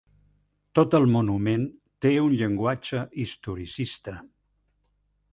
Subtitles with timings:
[0.77, 1.65] Tot el monument
[2.05, 4.15] té un llenguatge historicista.